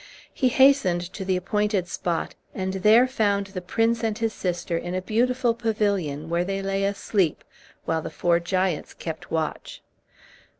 [0.33, 4.95] He hastened to the appointed spot, and there found the prince and his sister in
[4.95, 7.43] a beautiful pavilion, where they lay asleep,
[7.85, 9.83] while the four giants kept watch.